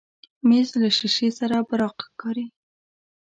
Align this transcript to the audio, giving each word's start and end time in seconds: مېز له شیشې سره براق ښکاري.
مېز 0.47 0.69
له 0.81 0.89
شیشې 0.97 1.29
سره 1.39 1.55
براق 1.69 1.97
ښکاري. 2.07 2.45